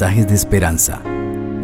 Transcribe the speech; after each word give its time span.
de 0.00 0.34
esperanza. 0.34 1.02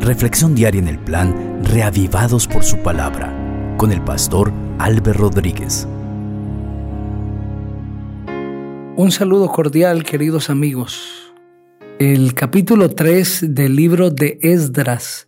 Reflexión 0.01 0.55
diaria 0.55 0.79
en 0.81 0.89
el 0.89 0.99
plan 0.99 1.63
Reavivados 1.65 2.47
por 2.47 2.63
su 2.63 2.77
palabra 2.83 3.35
con 3.79 3.91
el 3.91 4.03
pastor 4.03 4.53
Álvaro 4.79 5.15
Rodríguez. 5.15 5.89
Un 8.97 9.11
saludo 9.13 9.49
cordial, 9.49 10.05
queridos 10.05 10.51
amigos. 10.51 11.33
El 11.99 12.35
capítulo 12.35 12.91
3 12.91 13.55
del 13.55 13.75
libro 13.75 14.11
de 14.11 14.39
Esdras 14.43 15.27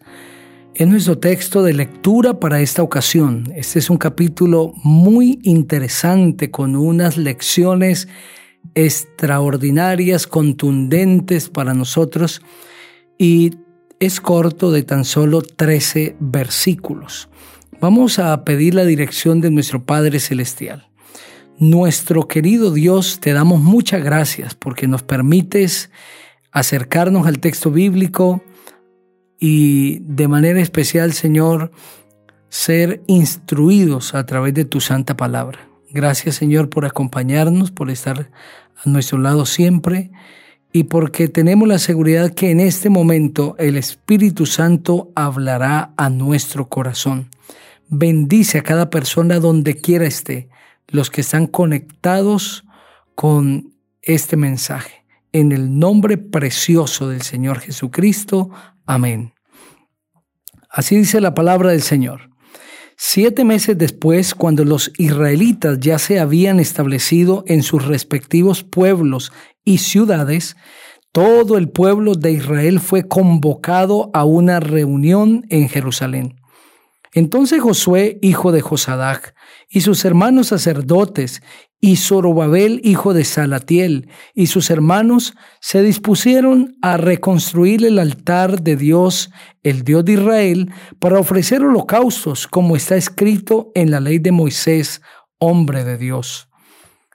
es 0.75 0.87
nuestro 0.87 1.17
texto 1.17 1.63
de 1.63 1.73
lectura 1.73 2.39
para 2.39 2.61
esta 2.61 2.83
ocasión. 2.83 3.51
Este 3.57 3.79
es 3.79 3.89
un 3.89 3.97
capítulo 3.97 4.75
muy 4.85 5.41
interesante 5.43 6.51
con 6.51 6.77
unas 6.77 7.17
lecciones 7.17 8.09
extraordinarias, 8.75 10.27
contundentes 10.27 11.49
para 11.49 11.73
nosotros 11.73 12.43
y 13.21 13.59
es 13.99 14.19
corto 14.19 14.73
de 14.73 14.83
tan 14.83 15.05
solo 15.05 15.43
13 15.43 16.17
versículos. 16.21 17.29
Vamos 17.79 18.19
a 18.19 18.45
pedir 18.47 18.75
la 18.75 18.87
dirección 18.87 19.43
de 19.43 19.51
nuestro 19.51 19.85
Padre 19.85 20.21
Celestial. 20.21 20.89
Nuestro 21.59 22.27
querido 22.29 22.73
Dios, 22.73 23.21
te 23.21 23.35
damos 23.35 23.61
muchas 23.61 24.03
gracias 24.03 24.55
porque 24.55 24.89
nos 24.89 25.03
permites 25.03 25.91
acercarnos 26.51 27.27
al 27.27 27.41
texto 27.41 27.71
bíblico 27.71 28.43
y 29.39 29.99
de 29.99 30.27
manera 30.27 30.63
especial, 30.63 31.13
Señor, 31.13 31.73
ser 32.49 33.03
instruidos 33.07 34.15
a 34.15 34.25
través 34.25 34.55
de 34.55 34.65
tu 34.65 34.81
santa 34.81 35.19
palabra. 35.19 35.69
Gracias 35.91 36.37
Señor 36.37 36.71
por 36.71 36.87
acompañarnos, 36.87 37.71
por 37.71 37.91
estar 37.91 38.31
a 38.83 38.89
nuestro 38.89 39.19
lado 39.19 39.45
siempre 39.45 40.11
y 40.73 40.85
porque 40.85 41.29
tenemos 41.29 41.67
la 41.67 41.79
seguridad 41.79 42.33
que 42.33 42.51
en 42.51 42.61
este 42.61 42.91
momento 42.91 43.57
el 43.59 43.77
Espíritu 43.77 44.47
Santo 44.47 45.11
hablará 45.15 45.93
a 45.97 46.11
nuestro 46.11 46.69
corazón. 46.69 47.29
Bendice 47.89 48.59
a 48.59 48.63
cada 48.63 48.89
persona 48.89 49.41
donde 49.41 49.77
quiera 49.77 50.07
esté, 50.07 50.49
los 50.87 51.11
que 51.11 51.23
están 51.23 51.47
conectados 51.47 52.65
con 53.17 53.75
este 54.03 54.37
mensaje. 54.37 55.05
En 55.33 55.53
el 55.53 55.79
nombre 55.79 56.19
precioso 56.19 57.09
del 57.09 57.23
Señor 57.23 57.61
Jesucristo. 57.61 58.51
Amén. 58.87 59.33
Así 60.69 60.97
dice 60.97 61.21
la 61.21 61.35
palabra 61.35 61.71
del 61.71 61.83
Señor. 61.83 62.31
Siete 63.03 63.45
meses 63.45 63.79
después, 63.79 64.35
cuando 64.35 64.63
los 64.65 64.93
israelitas 64.99 65.81
ya 65.81 65.99
se 65.99 66.21
habían 66.21 66.61
establecido 66.61 67.45
en 67.47 67.63
sus 67.63 67.87
respectivos 67.87 68.63
pueblos 68.63 69.33
y 69.65 69.79
ciudades, 69.79 70.57
todo 71.13 71.59
el 71.59 71.69
pueblo 71.69 72.15
de 72.15 72.33
Israel 72.33 72.81
fue 72.81 73.09
convocado 73.09 74.11
a 74.15 74.25
una 74.25 74.61
reunión 74.61 75.45
en 75.49 75.69
Jerusalén. 75.69 76.37
Entonces 77.13 77.61
Josué, 77.61 78.19
hijo 78.23 78.53
de 78.53 78.61
Josadac, 78.61 79.35
y 79.69 79.81
sus 79.81 80.05
hermanos 80.05 80.49
sacerdotes, 80.49 81.43
y 81.81 81.97
Zorobabel, 81.97 82.81
hijo 82.85 83.15
de 83.15 83.25
Salatiel, 83.25 84.09
y 84.35 84.47
sus 84.47 84.71
hermanos 84.71 85.35
se 85.61 85.83
dispusieron 85.83 86.77
a 86.83 86.99
reconstruir 86.99 87.85
el 87.85 87.99
altar 87.99 88.63
de 88.63 88.77
Dios, 88.77 89.31
el 89.63 89.83
Dios 89.83 90.05
de 90.05 90.13
Israel, 90.13 90.73
para 90.99 91.19
ofrecer 91.19 91.63
holocaustos, 91.65 92.47
como 92.47 92.77
está 92.77 92.97
escrito 92.97 93.73
en 93.75 93.91
la 93.91 93.99
ley 93.99 94.19
de 94.19 94.31
Moisés, 94.31 95.01
hombre 95.39 95.85
de 95.85 95.97
Dios. 95.97 96.50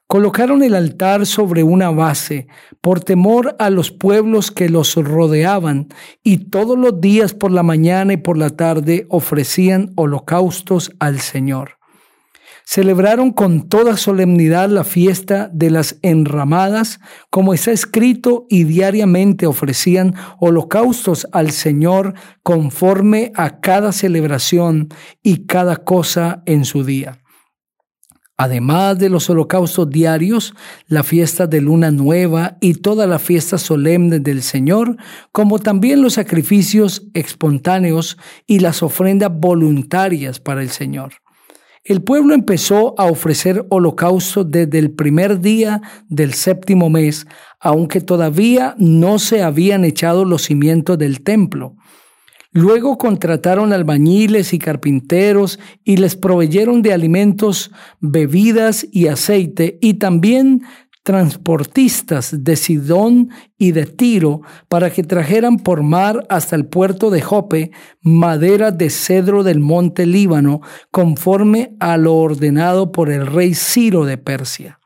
Colocaron 0.08 0.62
el 0.62 0.76
altar 0.76 1.26
sobre 1.26 1.64
una 1.64 1.90
base 1.90 2.48
por 2.80 3.04
temor 3.04 3.56
a 3.58 3.72
los 3.72 3.92
pueblos 3.92 4.52
que 4.52 4.70
los 4.70 4.96
rodeaban 4.96 5.88
y 6.24 6.50
todos 6.50 6.78
los 6.78 7.02
días 7.02 7.34
por 7.34 7.52
la 7.52 7.64
mañana 7.64 8.14
y 8.14 8.18
por 8.18 8.38
la 8.38 8.52
tarde 8.52 9.08
ofrecían 9.10 9.94
holocaustos 9.96 10.92
al 11.00 11.22
Señor. 11.22 11.80
Celebraron 12.66 13.32
con 13.32 13.68
toda 13.68 13.98
solemnidad 13.98 14.70
la 14.70 14.84
fiesta 14.84 15.50
de 15.52 15.70
las 15.72 15.98
enramadas, 16.04 17.00
como 17.30 17.54
está 17.54 17.72
escrito, 17.72 18.46
y 18.50 18.64
diariamente 18.64 19.46
ofrecían 19.46 20.16
holocaustos 20.40 21.28
al 21.32 21.52
Señor 21.52 22.14
conforme 22.44 23.32
a 23.36 23.60
cada 23.60 23.92
celebración 23.92 24.90
y 25.22 25.46
cada 25.46 25.78
cosa 25.78 26.42
en 26.46 26.66
su 26.66 26.84
día. 26.84 27.25
Además 28.38 29.00
de 29.00 29.08
los 29.08 29.30
holocaustos 29.30 29.90
diarios, 29.90 30.54
la 30.88 31.04
fiesta 31.04 31.48
de 31.48 31.62
luna 31.62 31.92
nueva 31.92 32.58
y 32.60 32.74
toda 32.76 33.08
la 33.08 33.18
fiesta 33.18 33.58
solemne 33.58 34.20
del 34.20 34.42
Señor, 34.42 34.98
como 35.32 35.60
también 35.60 36.02
los 36.02 36.14
sacrificios 36.14 37.08
espontáneos 37.14 38.18
y 38.46 38.60
las 38.60 38.84
ofrendas 38.84 39.32
voluntarias 39.34 40.42
para 40.42 40.62
el 40.62 40.70
Señor. 40.70 41.14
El 41.86 42.02
pueblo 42.02 42.34
empezó 42.34 43.00
a 43.00 43.06
ofrecer 43.06 43.66
holocaustos 43.70 44.50
desde 44.50 44.80
el 44.80 44.92
primer 44.92 45.40
día 45.40 45.82
del 46.10 46.34
séptimo 46.34 46.90
mes, 46.90 47.28
aunque 47.62 48.02
todavía 48.02 48.76
no 48.80 49.18
se 49.20 49.44
habían 49.44 49.86
echado 49.86 50.26
los 50.26 50.42
cimientos 50.42 50.98
del 50.98 51.22
templo. 51.22 51.76
Luego 52.58 52.98
contrataron 52.98 53.74
albañiles 53.74 54.54
y 54.54 54.60
carpinteros 54.60 55.60
y 55.84 55.98
les 55.98 56.16
proveyeron 56.16 56.82
de 56.82 56.94
alimentos, 56.94 57.70
bebidas 58.00 58.88
y 58.94 59.08
aceite 59.08 59.78
y 59.82 59.96
también 59.96 60.62
transportistas 61.04 62.46
de 62.46 62.56
Sidón 62.56 63.30
y 63.58 63.74
de 63.74 63.86
Tiro 63.86 64.40
para 64.70 64.90
que 64.90 65.04
trajeran 65.04 65.58
por 65.58 65.84
mar 65.84 66.26
hasta 66.30 66.56
el 66.56 66.66
puerto 66.66 67.10
de 67.10 67.22
Jope 67.22 67.72
madera 68.02 68.72
de 68.72 68.90
cedro 68.90 69.44
del 69.44 69.60
monte 69.60 70.06
Líbano 70.06 70.62
conforme 70.92 71.76
a 71.82 71.98
lo 71.98 72.16
ordenado 72.16 72.94
por 72.94 73.12
el 73.12 73.28
rey 73.28 73.54
Ciro 73.54 74.06
de 74.06 74.18
Persia. 74.18 74.80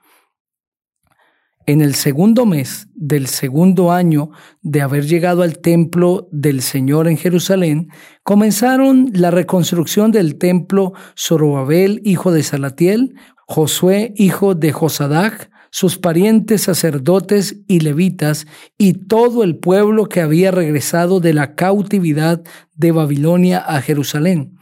En 1.70 1.82
el 1.82 1.94
segundo 1.94 2.48
mes 2.48 2.88
del 2.96 3.28
segundo 3.28 3.92
año 3.92 4.32
de 4.64 4.82
haber 4.82 5.06
llegado 5.06 5.44
al 5.44 5.60
templo 5.60 6.28
del 6.32 6.64
Señor 6.64 7.08
en 7.08 7.16
Jerusalén, 7.16 7.90
comenzaron 8.24 9.12
la 9.14 9.30
reconstrucción 9.30 10.12
del 10.12 10.40
templo 10.40 10.94
Zorobabel, 11.16 12.02
hijo 12.04 12.32
de 12.32 12.42
Salatiel, 12.42 13.14
Josué, 13.46 14.16
hijo 14.16 14.56
de 14.56 14.72
Josadac, 14.72 15.52
sus 15.70 16.00
parientes 16.00 16.64
sacerdotes 16.64 17.58
y 17.68 17.82
levitas, 17.82 18.48
y 18.80 18.94
todo 18.94 19.44
el 19.44 19.56
pueblo 19.58 20.10
que 20.10 20.22
había 20.22 20.50
regresado 20.50 21.20
de 21.20 21.36
la 21.36 21.54
cautividad 21.54 22.42
de 22.74 22.92
Babilonia 22.92 23.60
a 23.60 23.80
Jerusalén. 23.84 24.58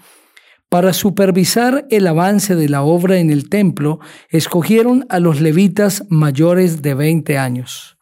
Para 0.69 0.91
supervisar 0.91 1.87
el 1.89 2.07
avance 2.07 2.55
de 2.55 2.67
la 2.67 2.83
obra 2.83 3.19
en 3.19 3.29
el 3.29 3.47
templo, 3.47 3.99
escogieron 4.29 5.05
a 5.07 5.19
los 5.19 5.39
levitas 5.39 6.03
mayores 6.09 6.81
de 6.81 6.93
20 6.93 7.37
años. 7.37 7.97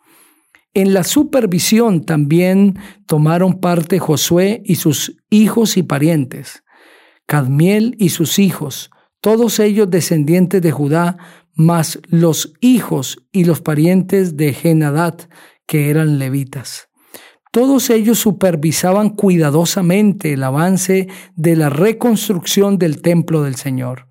En 0.73 0.93
la 0.93 1.03
supervisión 1.03 2.03
también 2.05 2.79
tomaron 3.05 3.59
parte 3.59 3.99
Josué 3.99 4.63
y 4.65 4.75
sus 4.75 5.15
hijos 5.29 5.77
y 5.77 5.83
parientes, 5.83 6.63
Cadmiel 7.27 7.95
y 7.99 8.09
sus 8.09 8.39
hijos, 8.39 8.89
todos 9.21 9.59
ellos 9.59 9.89
descendientes 9.89 10.61
de 10.61 10.71
Judá, 10.71 11.17
más 11.53 11.99
los 12.09 12.53
hijos 12.61 13.25
y 13.31 13.45
los 13.45 13.61
parientes 13.61 14.37
de 14.37 14.53
Genadat, 14.53 15.29
que 15.65 15.89
eran 15.89 16.19
levitas. 16.19 16.89
Todos 17.55 17.89
ellos 17.89 18.19
supervisaban 18.19 19.11
cuidadosamente 19.11 20.33
el 20.33 20.43
avance 20.43 21.07
de 21.37 21.55
la 21.55 21.69
reconstrucción 21.69 22.77
del 22.77 23.01
templo 23.01 23.43
del 23.43 23.55
Señor. 23.55 24.09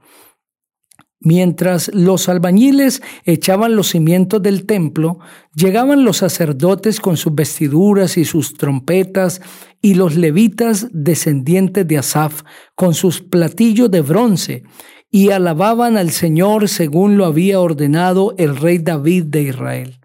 Mientras 1.21 1.91
los 1.93 2.31
albañiles 2.31 3.03
echaban 3.25 3.77
los 3.77 3.89
cimientos 3.89 4.41
del 4.43 4.65
templo, 4.65 5.19
llegaban 5.55 6.07
los 6.07 6.17
sacerdotes 6.17 7.01
con 7.01 7.19
sus 7.19 7.35
vestiduras 7.35 8.17
y 8.17 8.25
sus 8.25 8.55
trompetas, 8.55 9.43
y 9.83 9.93
los 9.93 10.17
levitas 10.17 10.89
descendientes 10.93 11.87
de 11.87 11.99
Asaf 11.99 12.45
con 12.75 12.95
sus 12.95 13.21
platillos 13.21 13.91
de 13.91 14.01
bronce, 14.01 14.63
y 15.11 15.33
alababan 15.33 15.99
al 15.99 16.13
Señor 16.13 16.71
según 16.71 17.19
lo 17.19 17.27
había 17.27 17.61
ordenado 17.61 18.35
el 18.39 18.57
rey 18.57 18.79
David 18.79 19.25
de 19.25 19.43
Israel 19.43 20.04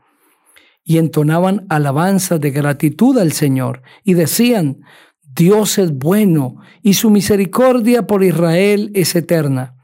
y 0.90 0.98
entonaban 0.98 1.68
alabanza 1.70 2.40
de 2.40 2.50
gratitud 2.50 3.20
al 3.20 3.32
Señor 3.32 3.84
y 4.04 4.16
decían, 4.16 4.82
Dios 5.22 5.78
es 5.78 5.96
bueno 5.96 6.56
y 6.82 6.96
su 6.96 7.12
misericordia 7.12 8.08
por 8.08 8.24
Israel 8.24 8.90
es 8.96 9.16
eterna. 9.16 9.76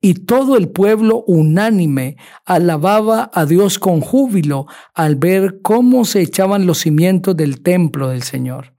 Y 0.00 0.14
todo 0.14 0.56
el 0.56 0.70
pueblo 0.70 1.22
unánime 1.26 2.16
alababa 2.46 3.30
a 3.34 3.44
Dios 3.44 3.78
con 3.78 4.00
júbilo 4.00 4.64
al 4.94 5.16
ver 5.16 5.60
cómo 5.60 6.06
se 6.06 6.22
echaban 6.22 6.64
los 6.64 6.78
cimientos 6.78 7.36
del 7.36 7.60
templo 7.60 8.08
del 8.08 8.22
Señor. 8.22 8.73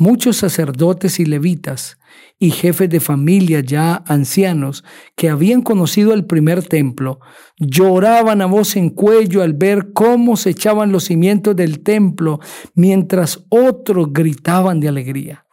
Muchos 0.00 0.38
sacerdotes 0.38 1.20
y 1.20 1.26
levitas 1.26 1.98
y 2.38 2.52
jefes 2.52 2.88
de 2.88 3.00
familia 3.00 3.60
ya 3.60 4.02
ancianos 4.06 4.82
que 5.14 5.28
habían 5.28 5.60
conocido 5.60 6.14
el 6.14 6.24
primer 6.24 6.62
templo, 6.62 7.20
lloraban 7.58 8.40
a 8.40 8.46
voz 8.46 8.76
en 8.76 8.88
cuello 8.88 9.42
al 9.42 9.52
ver 9.52 9.92
cómo 9.92 10.38
se 10.38 10.48
echaban 10.48 10.90
los 10.90 11.04
cimientos 11.04 11.54
del 11.54 11.82
templo, 11.82 12.40
mientras 12.74 13.44
otros 13.50 14.10
gritaban 14.10 14.80
de 14.80 14.88
alegría. 14.88 15.44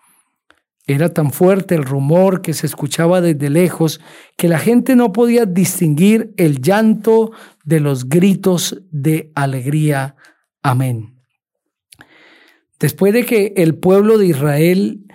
Era 0.85 1.13
tan 1.13 1.33
fuerte 1.33 1.75
el 1.75 1.83
rumor 1.83 2.41
que 2.41 2.53
se 2.53 2.67
escuchaba 2.67 3.19
desde 3.19 3.49
lejos 3.49 3.99
que 4.37 4.47
la 4.47 4.59
gente 4.59 4.95
no 4.95 5.11
podía 5.11 5.45
distinguir 5.45 6.33
el 6.37 6.61
llanto 6.61 7.31
de 7.65 7.81
los 7.81 8.07
gritos 8.07 8.81
de 8.91 9.29
alegría. 9.35 10.15
Amén. 10.63 11.16
Después 12.79 13.13
de 13.13 13.25
que 13.25 13.53
el 13.57 13.75
pueblo 13.75 14.17
de 14.17 14.27
Israel 14.27 15.05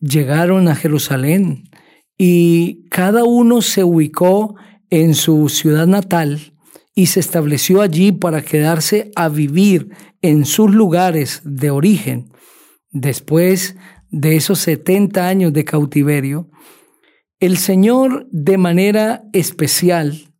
llegaron 0.00 0.68
a 0.68 0.74
Jerusalén 0.74 1.70
y 2.18 2.84
cada 2.90 3.24
uno 3.24 3.62
se 3.62 3.84
ubicó 3.84 4.56
en 4.90 5.14
su 5.14 5.48
ciudad 5.48 5.86
natal 5.86 6.52
y 6.94 7.06
se 7.06 7.20
estableció 7.20 7.82
allí 7.82 8.12
para 8.12 8.42
quedarse 8.42 9.10
a 9.16 9.28
vivir 9.28 9.90
en 10.22 10.44
sus 10.44 10.74
lugares 10.74 11.42
de 11.44 11.70
origen. 11.70 12.32
Después 12.90 13.76
de 14.10 14.36
esos 14.36 14.60
70 14.60 15.26
años 15.26 15.52
de 15.52 15.64
cautiverio, 15.64 16.50
el 17.38 17.58
Señor 17.58 18.26
de 18.30 18.56
manera 18.56 19.24
especial 19.32 20.32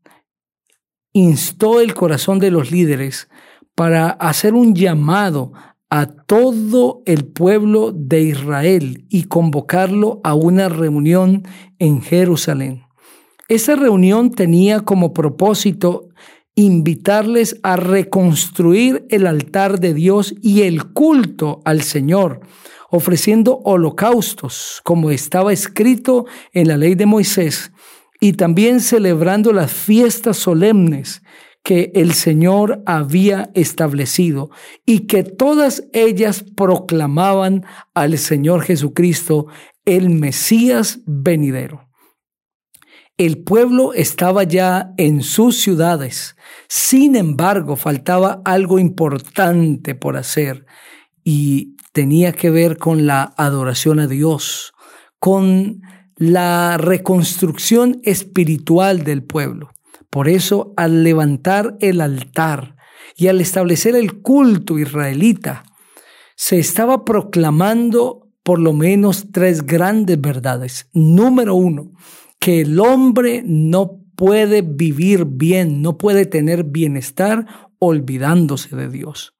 instó 1.12 1.80
el 1.80 1.94
corazón 1.94 2.38
de 2.38 2.50
los 2.50 2.70
líderes 2.70 3.28
para 3.74 4.08
hacer 4.08 4.54
un 4.54 4.74
llamado 4.74 5.52
a 5.90 6.06
todo 6.06 7.02
el 7.06 7.24
pueblo 7.24 7.92
de 7.92 8.22
Israel 8.22 9.04
y 9.08 9.24
convocarlo 9.24 10.20
a 10.24 10.34
una 10.34 10.68
reunión 10.68 11.44
en 11.78 12.02
Jerusalén. 12.02 12.84
Esa 13.48 13.76
reunión 13.76 14.32
tenía 14.32 14.80
como 14.80 15.12
propósito 15.12 16.08
invitarles 16.56 17.60
a 17.62 17.76
reconstruir 17.76 19.06
el 19.10 19.26
altar 19.26 19.78
de 19.78 19.94
Dios 19.94 20.34
y 20.42 20.62
el 20.62 20.86
culto 20.92 21.60
al 21.64 21.82
Señor, 21.82 22.40
ofreciendo 22.90 23.60
holocaustos, 23.64 24.80
como 24.82 25.10
estaba 25.10 25.52
escrito 25.52 26.26
en 26.52 26.68
la 26.68 26.76
ley 26.76 26.94
de 26.94 27.06
Moisés, 27.06 27.72
y 28.20 28.32
también 28.32 28.80
celebrando 28.80 29.52
las 29.52 29.70
fiestas 29.70 30.38
solemnes 30.38 31.22
que 31.66 31.90
el 31.96 32.14
Señor 32.14 32.80
había 32.86 33.50
establecido 33.54 34.50
y 34.84 35.08
que 35.08 35.24
todas 35.24 35.82
ellas 35.92 36.44
proclamaban 36.56 37.64
al 37.92 38.18
Señor 38.18 38.62
Jesucristo, 38.62 39.48
el 39.84 40.10
Mesías 40.10 41.00
venidero. 41.06 41.88
El 43.16 43.42
pueblo 43.42 43.94
estaba 43.94 44.44
ya 44.44 44.92
en 44.96 45.24
sus 45.24 45.58
ciudades, 45.60 46.36
sin 46.68 47.16
embargo 47.16 47.74
faltaba 47.74 48.42
algo 48.44 48.78
importante 48.78 49.96
por 49.96 50.16
hacer 50.16 50.66
y 51.24 51.74
tenía 51.92 52.30
que 52.30 52.50
ver 52.50 52.76
con 52.76 53.08
la 53.08 53.34
adoración 53.36 53.98
a 53.98 54.06
Dios, 54.06 54.72
con 55.18 55.82
la 56.14 56.78
reconstrucción 56.78 58.00
espiritual 58.04 59.02
del 59.02 59.24
pueblo. 59.24 59.72
Por 60.10 60.28
eso, 60.28 60.72
al 60.76 61.04
levantar 61.04 61.76
el 61.80 62.00
altar 62.00 62.76
y 63.16 63.28
al 63.28 63.40
establecer 63.40 63.96
el 63.96 64.20
culto 64.22 64.78
israelita, 64.78 65.64
se 66.36 66.58
estaba 66.58 67.04
proclamando 67.04 68.28
por 68.42 68.58
lo 68.60 68.72
menos 68.72 69.32
tres 69.32 69.66
grandes 69.66 70.20
verdades. 70.20 70.88
Número 70.92 71.54
uno, 71.54 71.92
que 72.38 72.60
el 72.60 72.78
hombre 72.78 73.42
no 73.44 74.02
puede 74.14 74.62
vivir 74.62 75.24
bien, 75.24 75.82
no 75.82 75.98
puede 75.98 76.26
tener 76.26 76.64
bienestar 76.64 77.70
olvidándose 77.78 78.76
de 78.76 78.88
Dios. 78.88 79.34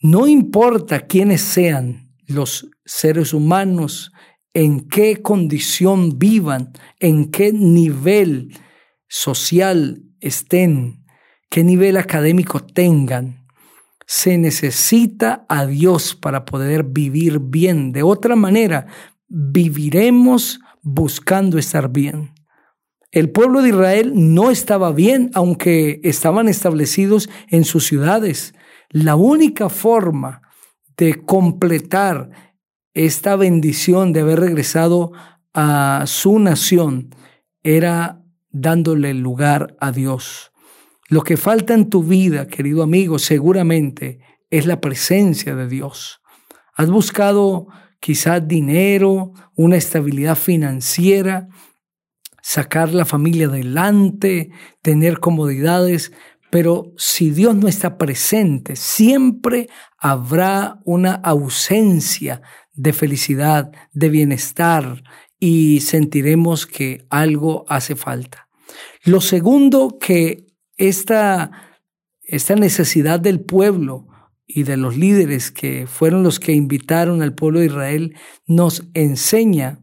No 0.00 0.26
importa 0.26 1.06
quiénes 1.06 1.42
sean 1.42 2.10
los 2.26 2.68
seres 2.84 3.32
humanos, 3.32 4.12
en 4.54 4.88
qué 4.88 5.22
condición 5.22 6.18
vivan, 6.18 6.72
en 6.98 7.30
qué 7.30 7.52
nivel 7.52 8.52
social 9.12 10.02
estén, 10.20 11.04
qué 11.50 11.62
nivel 11.64 11.98
académico 11.98 12.60
tengan. 12.60 13.46
Se 14.06 14.38
necesita 14.38 15.44
a 15.50 15.66
Dios 15.66 16.14
para 16.14 16.46
poder 16.46 16.82
vivir 16.82 17.38
bien. 17.38 17.92
De 17.92 18.02
otra 18.02 18.36
manera, 18.36 18.86
viviremos 19.28 20.60
buscando 20.80 21.58
estar 21.58 21.90
bien. 21.90 22.32
El 23.10 23.30
pueblo 23.30 23.60
de 23.60 23.68
Israel 23.68 24.12
no 24.14 24.50
estaba 24.50 24.92
bien, 24.92 25.30
aunque 25.34 26.00
estaban 26.04 26.48
establecidos 26.48 27.28
en 27.48 27.66
sus 27.66 27.84
ciudades. 27.84 28.54
La 28.88 29.16
única 29.16 29.68
forma 29.68 30.40
de 30.96 31.22
completar 31.22 32.30
esta 32.94 33.36
bendición 33.36 34.14
de 34.14 34.20
haber 34.20 34.40
regresado 34.40 35.12
a 35.52 36.04
su 36.06 36.38
nación 36.38 37.14
era 37.62 38.21
dándole 38.52 39.14
lugar 39.14 39.76
a 39.80 39.92
Dios. 39.92 40.52
Lo 41.08 41.22
que 41.22 41.36
falta 41.36 41.74
en 41.74 41.90
tu 41.90 42.02
vida, 42.02 42.46
querido 42.46 42.82
amigo, 42.82 43.18
seguramente 43.18 44.20
es 44.50 44.66
la 44.66 44.80
presencia 44.80 45.54
de 45.56 45.68
Dios. 45.68 46.20
Has 46.74 46.90
buscado 46.90 47.68
quizás 48.00 48.46
dinero, 48.46 49.32
una 49.54 49.76
estabilidad 49.76 50.36
financiera, 50.36 51.48
sacar 52.42 52.92
la 52.92 53.04
familia 53.04 53.46
adelante, 53.46 54.50
tener 54.82 55.20
comodidades, 55.20 56.12
pero 56.50 56.92
si 56.96 57.30
Dios 57.30 57.54
no 57.56 57.68
está 57.68 57.96
presente, 57.96 58.76
siempre 58.76 59.68
habrá 59.98 60.80
una 60.84 61.14
ausencia 61.14 62.42
de 62.74 62.92
felicidad, 62.92 63.70
de 63.92 64.08
bienestar, 64.08 65.02
y 65.38 65.80
sentiremos 65.80 66.66
que 66.66 67.04
algo 67.10 67.64
hace 67.68 67.96
falta. 67.96 68.41
Lo 69.04 69.20
segundo 69.20 69.98
que 70.00 70.46
esta, 70.76 71.80
esta 72.22 72.54
necesidad 72.54 73.20
del 73.20 73.40
pueblo 73.40 74.08
y 74.46 74.64
de 74.64 74.76
los 74.76 74.96
líderes 74.96 75.50
que 75.50 75.86
fueron 75.86 76.22
los 76.22 76.38
que 76.40 76.52
invitaron 76.52 77.22
al 77.22 77.34
pueblo 77.34 77.60
de 77.60 77.66
Israel 77.66 78.16
nos 78.46 78.84
enseña 78.94 79.80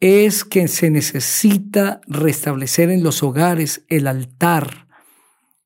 es 0.00 0.44
que 0.44 0.66
se 0.66 0.90
necesita 0.90 2.00
restablecer 2.08 2.90
en 2.90 3.04
los 3.04 3.22
hogares 3.22 3.84
el 3.88 4.08
altar. 4.08 4.88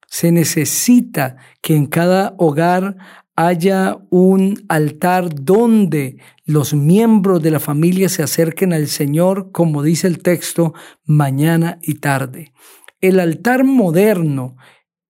Se 0.09 0.31
necesita 0.31 1.37
que 1.63 1.75
en 1.75 1.87
cada 1.87 2.35
hogar 2.37 2.97
haya 3.37 3.99
un 4.09 4.65
altar 4.69 5.29
donde 5.35 6.17
los 6.47 6.73
miembros 6.73 7.43
de 7.43 7.51
la 7.51 7.61
familia 7.61 8.09
se 8.09 8.23
acerquen 8.23 8.73
al 8.73 8.89
Señor, 8.89 9.53
como 9.53 9.83
dice 9.83 10.07
el 10.07 10.23
texto, 10.23 10.73
mañana 11.05 11.79
y 11.83 11.95
tarde. 11.95 12.55
El 13.01 13.21
altar 13.21 13.65
moderno 13.65 14.57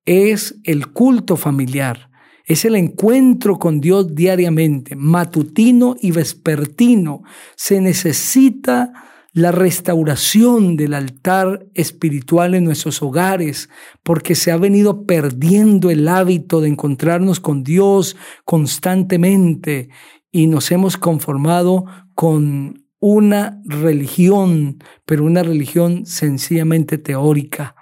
es 0.05 0.57
el 0.65 0.89
culto 0.89 1.37
familiar, 1.37 2.11
es 2.45 2.65
el 2.65 2.75
encuentro 2.75 3.59
con 3.59 3.81
Dios 3.81 4.15
diariamente, 4.15 4.97
matutino 4.97 5.97
y 6.01 6.11
vespertino. 6.11 7.23
Se 7.57 7.81
necesita 7.81 8.93
la 9.37 9.53
restauración 9.53 10.79
del 10.79 10.95
altar 10.95 11.67
espiritual 11.75 12.55
en 12.55 12.65
nuestros 12.65 13.03
hogares, 13.03 13.69
porque 14.03 14.35
se 14.35 14.51
ha 14.51 14.57
venido 14.57 15.05
perdiendo 15.05 15.91
el 15.91 16.09
hábito 16.09 16.63
de 16.63 16.69
encontrarnos 16.69 17.39
con 17.39 17.63
Dios 17.63 18.17
constantemente 18.47 19.91
y 20.33 20.47
nos 20.47 20.71
hemos 20.73 20.97
conformado 20.97 21.85
con 22.15 22.87
una 22.99 23.61
religión, 23.67 24.79
pero 25.05 25.25
una 25.25 25.43
religión 25.43 26.07
sencillamente 26.07 26.97
teórica. 26.97 27.77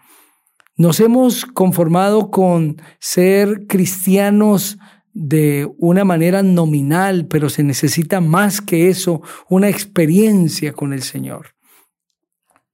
Nos 0.77 0.99
hemos 0.99 1.47
conformado 1.47 2.33
con 2.33 2.83
ser 2.99 3.69
cristianos 3.69 4.77
de 5.15 5.73
una 5.79 6.05
manera 6.05 6.43
nominal, 6.43 7.27
pero 7.29 7.49
se 7.49 7.63
necesita 7.63 8.21
más 8.21 8.61
que 8.61 8.89
eso, 8.89 9.23
una 9.49 9.69
experiencia 9.69 10.73
con 10.73 10.93
el 10.93 11.03
Señor. 11.03 11.55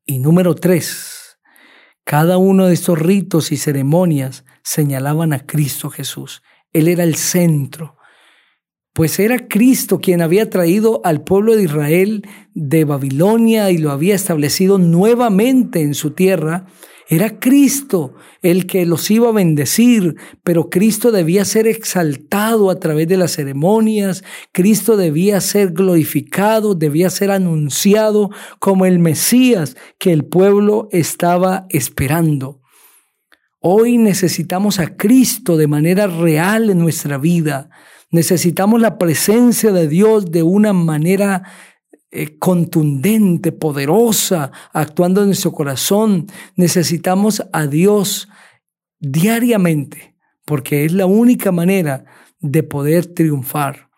Y 0.07 0.19
número 0.19 0.55
tres, 0.55 1.39
cada 2.03 2.39
uno 2.39 2.67
de 2.67 2.75
estos 2.75 2.99
ritos 2.99 3.53
y 3.53 3.59
ceremonias 3.59 4.45
señalaban 4.65 5.35
a 5.35 5.47
Cristo 5.47 5.91
Jesús. 5.91 6.43
Él 6.73 6.89
era 6.89 7.05
el 7.05 7.15
centro, 7.15 7.99
pues 8.95 9.21
era 9.21 9.47
Cristo 9.47 10.01
quien 10.01 10.23
había 10.23 10.49
traído 10.49 11.03
al 11.05 11.23
pueblo 11.23 11.55
de 11.55 11.65
Israel 11.65 12.27
de 12.55 12.85
Babilonia 12.85 13.71
y 13.71 13.79
lo 13.79 13.91
había 13.91 14.15
establecido 14.15 14.79
nuevamente 14.79 15.83
en 15.83 15.95
su 15.95 16.13
tierra 16.13 16.67
Era 17.11 17.41
Cristo 17.41 18.15
el 18.41 18.67
que 18.69 18.87
los 18.87 19.11
iba 19.11 19.29
a 19.29 19.33
bendecir, 19.33 20.15
pero 20.45 20.71
Cristo 20.71 21.11
debía 21.11 21.45
ser 21.45 21.67
exaltado 21.67 22.71
a 22.71 22.79
través 22.79 23.09
de 23.09 23.17
las 23.17 23.33
ceremonias, 23.33 24.23
Cristo 24.53 24.97
debía 24.97 25.41
ser 25.41 25.73
glorificado, 25.73 26.77
debía 26.77 27.11
ser 27.11 27.33
anunciado 27.33 28.31
como 28.61 28.87
el 28.87 29.01
Mesías 29.01 29.77
que 29.99 30.13
el 30.13 30.25
pueblo 30.25 30.89
estaba 30.93 31.67
esperando. 31.71 32.61
Hoy 33.59 33.99
necesitamos 33.99 34.79
a 34.79 34.97
Cristo 34.97 35.57
de 35.57 35.67
manera 35.67 36.07
real 36.07 36.71
en 36.71 36.79
nuestra 36.79 37.19
vida. 37.19 37.71
Necesitamos 38.13 38.81
la 38.81 38.99
presencia 38.99 39.73
de 39.73 39.89
Dios 39.89 40.31
de 40.31 40.45
una 40.45 40.73
manera 40.73 41.43
eh, 42.13 42.39
contundente, 42.39 43.53
poderosa, 43.53 44.51
actuando 44.73 45.21
en 45.21 45.29
nuestro 45.29 45.53
corazón. 45.53 46.27
Necesitamos 46.57 47.45
a 47.53 47.69
Dios 47.69 48.29
diariamente, 48.99 50.17
porque 50.45 50.85
es 50.85 50.93
la 50.93 51.07
única 51.07 51.53
manera 51.53 52.05
de 52.41 52.63
poder 52.65 53.07
triunfar. 53.07 53.91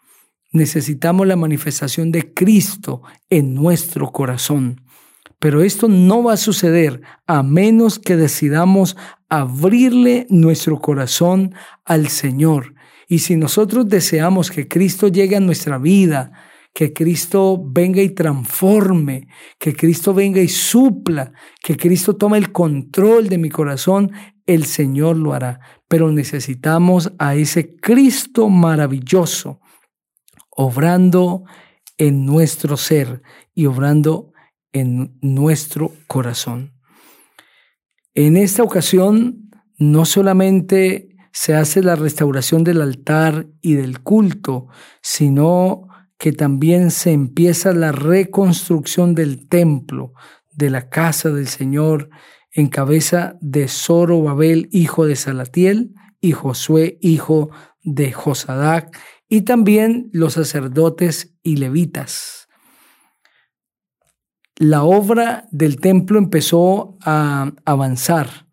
Necesitamos 0.53 1.27
la 1.27 1.37
manifestación 1.37 2.13
de 2.13 2.35
Cristo 2.35 3.03
en 3.31 3.55
nuestro 3.55 4.13
corazón. 4.13 4.83
Pero 5.39 5.63
esto 5.63 5.89
no 5.89 6.23
va 6.23 6.35
a 6.35 6.37
suceder 6.37 7.01
a 7.27 7.43
menos 7.43 7.99
que 7.99 8.17
decidamos 8.17 8.97
abrirle 9.31 10.27
nuestro 10.29 10.81
corazón 10.81 11.55
al 11.87 12.09
Señor. 12.09 12.75
Y 13.09 13.21
si 13.21 13.37
nosotros 13.37 13.89
deseamos 13.89 14.51
que 14.51 14.69
Cristo 14.69 15.09
llegue 15.09 15.37
a 15.37 15.41
nuestra 15.41 15.79
vida, 15.79 16.33
que 16.73 16.93
Cristo 16.93 17.63
venga 17.63 18.01
y 18.03 18.11
transforme, 18.11 19.29
que 19.59 19.75
Cristo 19.75 20.15
venga 20.15 20.41
y 20.41 20.49
supla, 20.49 21.33
que 21.63 21.77
Cristo 21.77 22.17
tome 22.17 22.39
el 22.39 22.51
control 22.53 23.29
de 23.29 23.39
mi 23.39 23.51
corazón, 23.51 24.13
el 24.47 24.65
Señor 24.65 25.17
lo 25.17 25.35
hará. 25.35 25.61
Pero 25.89 26.11
necesitamos 26.11 27.13
a 27.19 27.35
ese 27.35 27.77
Cristo 27.77 28.49
maravilloso, 28.49 29.61
obrando 30.51 31.45
en 31.99 32.25
nuestro 32.25 32.77
ser 32.77 33.23
y 33.55 33.67
obrando 33.67 34.33
en 34.73 35.19
nuestro 35.21 35.93
corazón. 36.07 36.73
En 38.15 38.37
esta 38.37 38.63
ocasión, 38.63 39.51
no 39.79 40.05
solamente 40.05 41.17
se 41.33 41.55
hace 41.55 41.83
la 41.83 41.97
restauración 41.97 42.65
del 42.65 42.81
altar 42.81 43.47
y 43.61 43.75
del 43.75 44.01
culto, 44.01 44.69
sino 45.01 45.89
que 46.19 46.33
también 46.33 46.91
se 46.91 47.13
empieza 47.13 47.73
la 47.73 47.93
reconstrucción 47.93 49.15
del 49.15 49.49
templo, 49.49 50.13
de 50.53 50.71
la 50.71 50.89
casa 50.89 51.31
del 51.31 51.49
Señor, 51.49 52.11
en 52.53 52.69
cabeza 52.69 53.37
de 53.41 53.69
Zorobabel, 53.69 54.69
hijo 54.73 55.07
de 55.07 55.17
Salatiel, 55.17 55.95
y 56.21 56.33
Josué, 56.33 56.99
hijo 57.01 57.51
de 57.83 58.13
Josadac, 58.13 58.97
y 59.29 59.43
también 59.43 60.11
los 60.13 60.35
sacerdotes 60.35 61.35
y 61.43 61.57
levitas. 61.57 62.49
La 64.57 64.85
obra 64.85 65.49
del 65.51 65.81
templo 65.81 66.19
empezó 66.19 66.97
a 67.01 67.53
avanzar 67.65 68.47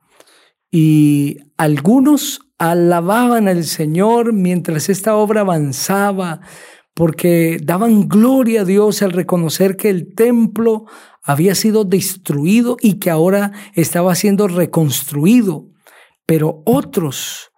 y 0.71 1.37
algunos 1.57 2.39
alababan 2.57 3.47
al 3.47 3.63
Señor 3.65 4.33
mientras 4.33 4.89
esta 4.89 5.15
obra 5.15 5.41
avanzaba, 5.41 6.41
porque 6.99 7.61
daban 7.63 8.09
gloria 8.09 8.63
a 8.63 8.65
Dios 8.65 9.01
al 9.03 9.13
reconocer 9.13 9.77
que 9.77 9.89
el 9.89 10.13
templo 10.13 10.83
había 11.23 11.55
sido 11.55 11.85
destruido 11.85 12.75
y 12.81 12.95
que 12.95 13.09
ahora 13.09 13.53
estaba 13.73 14.13
siendo 14.15 14.49
reconstruido. 14.49 15.69
Pero 16.25 16.61
otros 16.65 17.53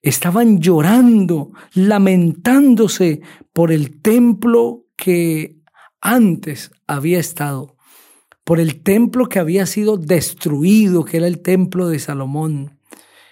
estaban 0.00 0.62
llorando, 0.62 1.50
lamentándose 1.74 3.20
por 3.52 3.70
el 3.70 4.00
templo 4.00 4.86
que 4.96 5.58
antes 6.00 6.70
había 6.86 7.18
estado, 7.18 7.76
por 8.44 8.60
el 8.60 8.82
templo 8.82 9.28
que 9.28 9.40
había 9.40 9.66
sido 9.66 9.98
destruido, 9.98 11.04
que 11.04 11.18
era 11.18 11.26
el 11.26 11.42
templo 11.42 11.88
de 11.88 11.98
Salomón. 11.98 12.78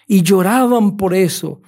Y 0.06 0.21
lloraban 0.25 0.99
por 0.99 1.14
eso 1.14 1.62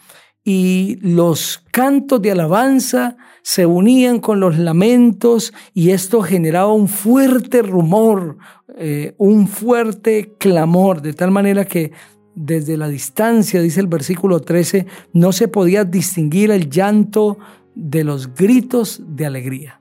y 0.48 0.98
los 1.02 1.64
cantos 1.72 2.22
de 2.22 2.30
alabanza 2.30 3.16
se 3.42 3.66
unían 3.66 4.20
con 4.20 4.38
los 4.38 4.56
lamentos 4.56 5.52
y 5.74 5.90
esto 5.90 6.22
generaba 6.22 6.72
un 6.72 6.86
fuerte 6.86 7.62
rumor, 7.62 8.38
eh, 8.78 9.14
un 9.18 9.48
fuerte 9.48 10.36
clamor, 10.38 11.02
de 11.02 11.14
tal 11.14 11.32
manera 11.32 11.64
que 11.64 11.90
desde 12.36 12.76
la 12.76 12.86
distancia, 12.86 13.60
dice 13.60 13.80
el 13.80 13.88
versículo 13.88 14.38
13, 14.38 14.86
no 15.12 15.32
se 15.32 15.48
podía 15.48 15.82
distinguir 15.82 16.52
el 16.52 16.70
llanto 16.70 17.38
de 17.74 18.04
los 18.04 18.32
gritos 18.32 19.02
de 19.04 19.26
alegría. 19.26 19.80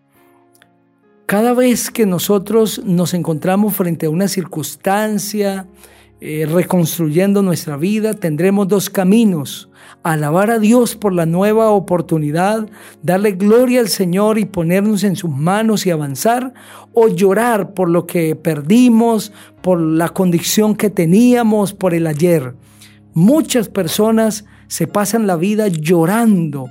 Cada 1.27 1.53
vez 1.53 1.91
que 1.91 2.07
nosotros 2.07 2.81
nos 2.83 3.13
encontramos 3.13 3.75
frente 3.75 4.07
a 4.07 4.09
una 4.09 4.27
circunstancia, 4.27 5.67
eh, 6.27 6.47
reconstruyendo 6.47 7.43
nuestra 7.43 7.77
vida, 7.77 8.15
tendremos 8.15 8.67
dos 8.67 8.89
caminos. 8.89 9.69
Alabar 10.01 10.49
a 10.49 10.57
Dios 10.57 10.95
por 10.95 11.13
la 11.13 11.27
nueva 11.27 11.69
oportunidad, 11.69 12.67
darle 13.03 13.33
gloria 13.33 13.79
al 13.79 13.89
Señor 13.89 14.39
y 14.39 14.45
ponernos 14.45 15.03
en 15.03 15.15
sus 15.15 15.29
manos 15.29 15.85
y 15.85 15.91
avanzar, 15.91 16.51
o 16.93 17.09
llorar 17.09 17.75
por 17.75 17.91
lo 17.91 18.07
que 18.07 18.35
perdimos, 18.35 19.33
por 19.61 19.79
la 19.79 20.09
condición 20.09 20.75
que 20.75 20.89
teníamos, 20.89 21.73
por 21.73 21.93
el 21.93 22.07
ayer. 22.07 22.55
Muchas 23.13 23.69
personas 23.69 24.45
se 24.65 24.87
pasan 24.87 25.27
la 25.27 25.35
vida 25.35 25.67
llorando 25.67 26.69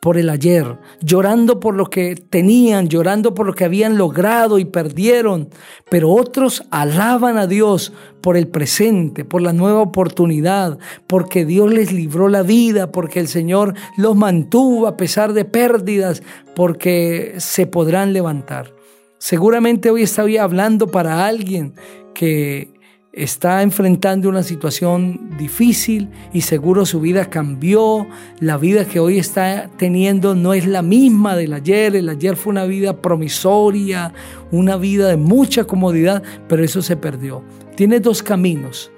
por 0.00 0.16
el 0.16 0.30
ayer, 0.30 0.78
llorando 1.02 1.60
por 1.60 1.76
lo 1.76 1.90
que 1.90 2.14
tenían, 2.14 2.88
llorando 2.88 3.34
por 3.34 3.46
lo 3.46 3.52
que 3.52 3.66
habían 3.66 3.98
logrado 3.98 4.58
y 4.58 4.64
perdieron, 4.64 5.50
pero 5.90 6.10
otros 6.10 6.64
alaban 6.70 7.36
a 7.36 7.46
Dios 7.46 7.92
por 8.22 8.38
el 8.38 8.48
presente, 8.48 9.26
por 9.26 9.42
la 9.42 9.52
nueva 9.52 9.80
oportunidad, 9.80 10.78
porque 11.06 11.44
Dios 11.44 11.70
les 11.70 11.92
libró 11.92 12.28
la 12.28 12.42
vida, 12.42 12.90
porque 12.90 13.20
el 13.20 13.28
Señor 13.28 13.74
los 13.98 14.16
mantuvo 14.16 14.86
a 14.86 14.96
pesar 14.96 15.34
de 15.34 15.44
pérdidas, 15.44 16.22
porque 16.56 17.34
se 17.36 17.66
podrán 17.66 18.14
levantar. 18.14 18.72
Seguramente 19.18 19.90
hoy 19.90 20.04
estaba 20.04 20.30
hablando 20.40 20.86
para 20.86 21.26
alguien 21.26 21.74
que 22.14 22.79
está 23.12 23.62
enfrentando 23.62 24.28
una 24.28 24.42
situación 24.42 25.30
difícil 25.36 26.08
y 26.32 26.42
seguro 26.42 26.86
su 26.86 27.00
vida 27.00 27.26
cambió, 27.26 28.06
la 28.38 28.56
vida 28.56 28.84
que 28.84 29.00
hoy 29.00 29.18
está 29.18 29.68
teniendo 29.76 30.34
no 30.34 30.54
es 30.54 30.66
la 30.66 30.82
misma 30.82 31.34
del 31.34 31.52
ayer, 31.52 31.96
el 31.96 32.08
ayer 32.08 32.36
fue 32.36 32.52
una 32.52 32.64
vida 32.66 33.00
promisoria, 33.00 34.12
una 34.52 34.76
vida 34.76 35.08
de 35.08 35.16
mucha 35.16 35.64
comodidad, 35.64 36.22
pero 36.48 36.62
eso 36.62 36.82
se 36.82 36.96
perdió. 36.96 37.42
Tienes 37.74 38.02
dos 38.02 38.22
caminos, 38.22 38.92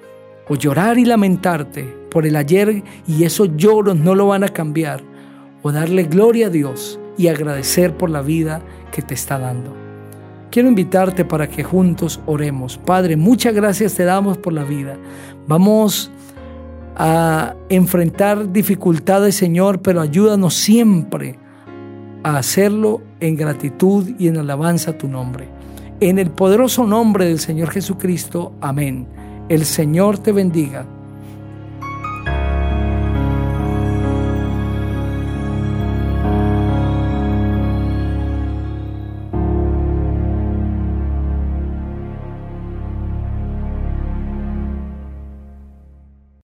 o 0.47 0.55
llorar 0.55 0.99
y 0.99 1.05
lamentarte 1.05 1.83
por 2.11 2.27
el 2.27 2.35
ayer 2.35 2.83
y 3.07 3.23
esos 3.23 3.49
lloros 3.55 3.95
no 3.95 4.13
lo 4.13 4.27
van 4.27 4.43
a 4.43 4.49
cambiar, 4.49 5.01
o 5.63 5.71
darle 5.71 6.03
gloria 6.03 6.47
a 6.47 6.51
Dios 6.51 6.99
y 7.17 7.27
agradecer 7.27 7.95
por 7.97 8.09
la 8.09 8.21
vida 8.21 8.61
que 8.91 9.01
te 9.01 9.15
está 9.15 9.39
dando. 9.39 9.82
Quiero 10.53 10.69
invitarte 10.69 11.25
para 11.25 11.49
que 11.49 11.63
juntos 11.63 12.19
oremos. 12.27 12.77
Padre, 12.77 13.17
muchas 13.17 13.55
gracias 13.55 13.95
te 13.95 14.03
damos 14.03 14.37
por 14.37 14.53
la 14.53 14.63
vida. 14.63 14.99
Vamos 15.47 16.11
a 16.95 17.55
enfrentar 17.69 18.51
dificultades, 18.53 19.33
Señor, 19.33 19.81
pero 19.81 19.99
ayúdanos 19.99 20.53
siempre 20.53 21.39
a 22.21 22.37
hacerlo 22.37 23.01
en 23.19 23.35
gratitud 23.35 24.11
y 24.19 24.27
en 24.27 24.37
alabanza 24.37 24.91
a 24.91 24.97
tu 24.99 25.07
nombre. 25.07 25.47
En 25.99 26.19
el 26.19 26.29
poderoso 26.29 26.85
nombre 26.85 27.25
del 27.25 27.39
Señor 27.39 27.71
Jesucristo, 27.71 28.53
amén. 28.61 29.07
El 29.49 29.65
Señor 29.65 30.19
te 30.19 30.31
bendiga 30.31 30.85